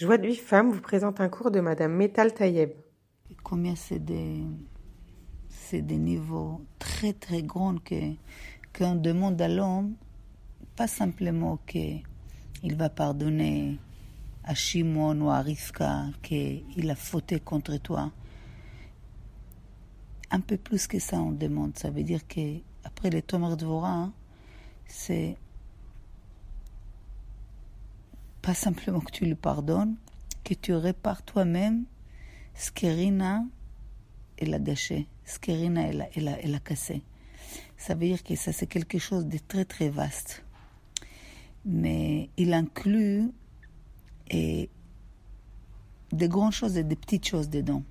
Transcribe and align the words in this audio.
Joie 0.00 0.16
de 0.16 0.26
vie 0.26 0.36
femme 0.36 0.70
vous 0.70 0.80
présente 0.80 1.20
un 1.20 1.28
cours 1.28 1.50
de 1.50 1.60
Madame 1.60 1.92
Metal 1.92 2.32
Tayeb. 2.32 2.70
Combien 3.42 3.76
c'est 3.76 3.98
des, 3.98 4.40
des 5.74 5.98
niveaux 5.98 6.62
très 6.78 7.12
très 7.12 7.42
grands 7.42 7.76
que 7.76 8.14
qu'on 8.74 8.94
demande 8.94 9.38
à 9.42 9.48
l'homme, 9.48 9.96
pas 10.74 10.86
simplement 10.86 11.58
qu'il 11.66 12.02
va 12.62 12.88
pardonner 12.88 13.78
à 14.42 14.54
Shimon 14.54 15.20
ou 15.20 15.28
à 15.28 15.40
Rivka 15.40 16.06
qu'il 16.22 16.90
a 16.90 16.94
fauté 16.94 17.38
contre 17.38 17.76
toi. 17.76 18.10
Un 20.30 20.40
peu 20.40 20.56
plus 20.56 20.86
que 20.86 20.98
ça, 20.98 21.20
on 21.20 21.32
demande. 21.32 21.76
Ça 21.76 21.90
veut 21.90 22.04
dire 22.04 22.26
que 22.26 22.56
après 22.84 23.10
les 23.10 23.20
Tomer 23.20 23.54
Dvora, 23.54 24.10
c'est 24.86 25.36
pas 28.50 28.54
simplement 28.54 28.98
que 28.98 29.12
tu 29.12 29.26
lui 29.26 29.36
pardonnes, 29.36 29.94
que 30.42 30.54
tu 30.54 30.74
répares 30.74 31.22
toi-même 31.22 31.84
ce 32.56 32.72
qu'Erina 32.72 33.44
elle 34.38 34.52
a 34.54 34.58
gâché, 34.58 35.06
ce 35.24 35.38
qu'Erina 35.38 35.82
elle, 35.82 36.08
elle, 36.16 36.26
a, 36.26 36.40
elle 36.40 36.56
a 36.56 36.58
cassé. 36.58 37.04
Ça 37.76 37.94
veut 37.94 38.06
dire 38.06 38.24
que 38.24 38.34
ça 38.34 38.52
c'est 38.52 38.66
quelque 38.66 38.98
chose 38.98 39.26
de 39.26 39.38
très 39.38 39.64
très 39.64 39.88
vaste. 39.88 40.44
Mais 41.64 42.28
il 42.36 42.52
inclut 42.52 43.30
et 44.28 44.68
des 46.10 46.28
grandes 46.28 46.50
choses 46.50 46.76
et 46.76 46.82
des 46.82 46.96
petites 46.96 47.28
choses 47.28 47.50
dedans. 47.50 47.84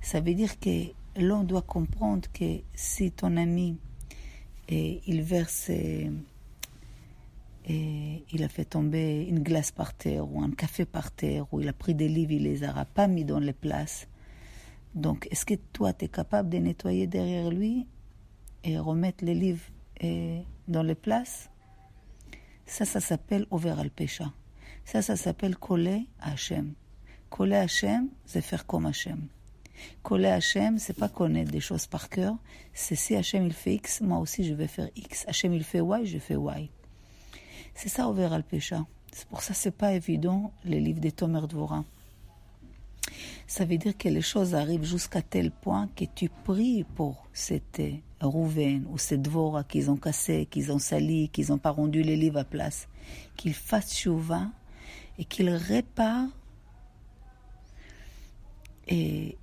Ça 0.00 0.20
veut 0.20 0.34
dire 0.34 0.60
que 0.60 0.92
l'on 1.16 1.42
doit 1.42 1.62
comprendre 1.62 2.28
que 2.32 2.60
si 2.72 3.10
ton 3.10 3.36
ami 3.36 3.76
et 4.68 5.00
il 5.08 5.22
verse 5.22 5.72
et 7.68 8.24
il 8.32 8.42
a 8.42 8.48
fait 8.48 8.64
tomber 8.64 9.26
une 9.28 9.40
glace 9.40 9.70
par 9.70 9.92
terre 9.92 10.30
ou 10.30 10.40
un 10.40 10.50
café 10.50 10.86
par 10.86 11.10
terre 11.10 11.44
ou 11.52 11.60
il 11.60 11.68
a 11.68 11.74
pris 11.74 11.94
des 11.94 12.08
livres, 12.08 12.32
il 12.32 12.44
les 12.44 12.66
aura 12.66 12.86
pas 12.86 13.06
mis 13.06 13.26
dans 13.26 13.40
les 13.40 13.52
places. 13.52 14.08
Donc, 14.94 15.28
est-ce 15.30 15.44
que 15.44 15.54
toi, 15.54 15.92
tu 15.92 16.06
es 16.06 16.08
capable 16.08 16.48
de 16.48 16.56
nettoyer 16.58 17.06
derrière 17.06 17.50
lui 17.50 17.86
et 18.64 18.78
remettre 18.78 19.22
les 19.22 19.34
livres 19.34 19.64
dans 20.66 20.82
les 20.82 20.94
places? 20.94 21.50
Ça, 22.64 22.86
ça 22.86 23.00
s'appelle 23.00 23.46
ouvert 23.50 23.78
al 23.78 23.90
pécha. 23.90 24.32
Ça, 24.84 25.02
ça 25.02 25.16
s'appelle 25.16 25.56
coller 25.56 26.06
à 26.20 26.32
Hachem. 26.32 26.72
Coller 27.28 27.56
à 27.56 27.62
Hachem, 27.62 28.08
c'est 28.24 28.40
faire 28.40 28.66
comme 28.66 28.86
Hachem. 28.86 29.28
Coller 30.02 30.28
à 30.28 30.36
Hachem, 30.36 30.78
c'est 30.78 30.96
pas 30.96 31.10
connaître 31.10 31.50
des 31.50 31.60
choses 31.60 31.86
par 31.86 32.08
cœur. 32.08 32.36
C'est 32.72 32.96
si 32.96 33.14
Hachem 33.14 33.44
il 33.44 33.52
fait 33.52 33.74
X, 33.74 34.00
moi 34.00 34.18
aussi 34.18 34.44
je 34.44 34.54
vais 34.54 34.66
faire 34.68 34.88
X. 34.96 35.26
Hachem 35.28 35.52
il 35.52 35.64
fait 35.64 35.80
Y, 35.80 36.06
je 36.06 36.18
fais 36.18 36.34
Y. 36.34 36.70
C'est 37.80 37.88
ça, 37.88 38.08
ouvert 38.08 38.32
al 38.32 38.42
pécha. 38.42 38.84
C'est 39.12 39.28
pour 39.28 39.40
ça 39.40 39.52
que 39.52 39.58
c'est 39.60 39.70
pas 39.70 39.92
évident, 39.92 40.50
les 40.64 40.80
livres 40.80 40.98
des 40.98 41.12
Tomer 41.12 41.46
Dvora. 41.46 41.84
Ça 43.46 43.64
veut 43.64 43.78
dire 43.78 43.96
que 43.96 44.08
les 44.08 44.20
choses 44.20 44.56
arrivent 44.56 44.82
jusqu'à 44.82 45.22
tel 45.22 45.52
point 45.52 45.88
que 45.94 46.04
tu 46.04 46.28
pries 46.28 46.82
pour 46.96 47.28
cette 47.32 47.80
Rouven 48.20 48.84
ou 48.90 48.98
cette 48.98 49.22
Dvora 49.22 49.62
qu'ils 49.62 49.92
ont 49.92 49.96
cassé, 49.96 50.48
qu'ils 50.50 50.72
ont 50.72 50.80
sali, 50.80 51.28
qu'ils 51.28 51.50
n'ont 51.50 51.58
pas 51.58 51.70
rendu 51.70 52.02
les 52.02 52.16
livres 52.16 52.40
à 52.40 52.44
place, 52.44 52.88
qu'ils 53.36 53.54
fassent 53.54 53.96
chouva 53.96 54.48
et 55.16 55.24
qu'ils 55.24 55.50
réparent 55.50 56.30
et 58.88 59.38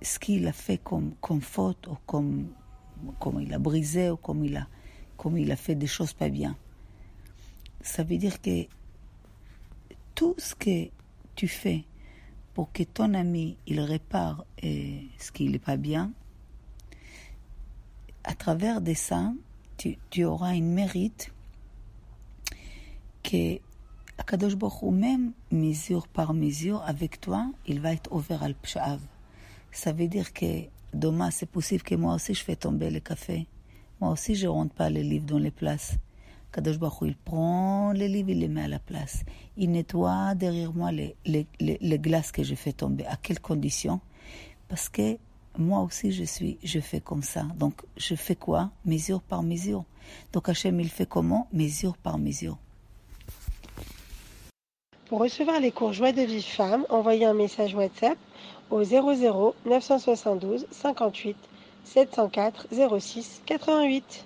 ce 0.00 0.18
qu'il 0.18 0.46
a 0.46 0.54
fait 0.54 0.78
comme, 0.78 1.12
comme 1.20 1.42
faute 1.42 1.86
ou 1.86 1.98
comme, 2.06 2.48
comme 3.20 3.42
il 3.42 3.52
a 3.52 3.58
brisé 3.58 4.08
ou 4.08 4.16
comme 4.16 4.42
il 4.42 4.56
a 4.56 4.66
comme 5.16 5.38
il 5.38 5.50
a 5.50 5.56
fait 5.56 5.74
des 5.74 5.86
choses 5.86 6.12
pas 6.12 6.28
bien. 6.28 6.56
Ça 7.80 8.02
veut 8.02 8.18
dire 8.18 8.40
que 8.40 8.66
tout 10.14 10.34
ce 10.38 10.54
que 10.54 10.88
tu 11.34 11.48
fais 11.48 11.84
pour 12.54 12.72
que 12.72 12.82
ton 12.82 13.14
ami 13.14 13.56
il 13.66 13.80
répare 13.80 14.44
eh, 14.62 15.02
ce 15.18 15.30
qui 15.30 15.48
n'est 15.48 15.58
pas 15.58 15.76
bien, 15.76 16.12
à 18.24 18.34
travers 18.34 18.80
de 18.80 18.94
ça, 18.94 19.32
tu, 19.76 20.24
auras 20.24 20.54
une 20.54 20.72
mérite 20.72 21.32
que 23.22 23.60
Akadosh 24.18 24.56
Baruch 24.56 24.92
même 24.92 25.32
mesure 25.50 26.08
par 26.08 26.32
mesure, 26.34 26.82
avec 26.86 27.20
toi, 27.20 27.50
il 27.66 27.80
va 27.80 27.92
être 27.92 28.10
ouvert 28.12 28.42
al 28.42 28.54
pshav. 28.54 29.00
Ça 29.70 29.92
veut 29.92 30.08
dire 30.08 30.32
que 30.32 30.62
demain, 30.94 31.30
c'est 31.30 31.46
possible 31.46 31.82
que 31.82 31.94
moi 31.94 32.14
aussi 32.14 32.34
je 32.34 32.42
fais 32.42 32.56
tomber 32.56 32.90
le 32.90 33.00
café. 33.00 33.46
Moi 34.00 34.10
aussi, 34.10 34.34
je 34.34 34.46
rentre 34.46 34.74
pas 34.74 34.90
les 34.90 35.02
livres 35.02 35.26
dans 35.26 35.38
les 35.38 35.50
places. 35.50 35.96
Kadosh 36.52 36.78
Baruch 36.78 36.98
il 37.02 37.16
prend 37.16 37.92
les 37.92 38.08
livres, 38.08 38.30
il 38.30 38.40
les 38.40 38.48
met 38.48 38.62
à 38.62 38.68
la 38.68 38.78
place. 38.78 39.24
Il 39.56 39.70
nettoie 39.72 40.34
derrière 40.34 40.72
moi 40.72 40.90
les 40.92 41.98
glaces 41.98 42.32
que 42.32 42.42
je 42.42 42.54
fais 42.54 42.72
tomber. 42.72 43.06
À 43.06 43.16
quelles 43.16 43.40
conditions? 43.40 44.00
Parce 44.68 44.88
que 44.88 45.18
moi 45.58 45.80
aussi, 45.80 46.12
je 46.12 46.24
suis, 46.24 46.58
je 46.62 46.80
fais 46.80 47.00
comme 47.00 47.22
ça. 47.22 47.44
Donc, 47.56 47.82
je 47.96 48.14
fais 48.14 48.36
quoi? 48.36 48.70
Mesure 48.84 49.22
par 49.22 49.42
mesure. 49.42 49.84
Donc, 50.32 50.48
Hachem, 50.48 50.80
il 50.80 50.88
fait 50.88 51.06
comment? 51.06 51.48
Mesure 51.52 51.96
par 51.96 52.18
mesure. 52.18 52.58
Pour 55.06 55.20
recevoir 55.20 55.60
les 55.60 55.70
cours 55.70 55.92
Joie 55.92 56.12
de 56.12 56.22
vie 56.22 56.42
femme, 56.42 56.84
envoyez 56.90 57.24
un 57.24 57.34
message 57.34 57.74
WhatsApp 57.74 58.18
au 58.70 58.82
00 58.82 59.54
972 59.64 60.66
58 60.70 61.36
704 61.86 62.52
06 63.00 63.42
88. 63.46 64.24